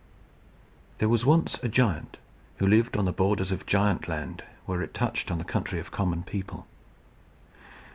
There 0.97 1.09
was 1.09 1.27
once 1.27 1.59
a 1.61 1.69
giant 1.69 2.17
who 2.57 2.65
lived 2.65 2.97
on 2.97 3.05
the 3.05 3.11
borders 3.13 3.51
of 3.51 3.67
Giantland 3.67 4.41
where 4.65 4.81
it 4.81 4.95
touched 4.95 5.29
on 5.29 5.37
the 5.37 5.43
country 5.43 5.79
of 5.79 5.91
common 5.91 6.23
people. 6.23 6.65